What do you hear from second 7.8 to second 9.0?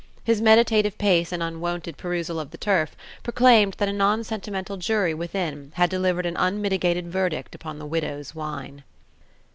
widow's wine.